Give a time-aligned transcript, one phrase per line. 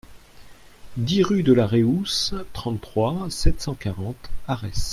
[0.97, 4.89] dix rue de la Réousse, trente-trois, sept cent quarante, Arès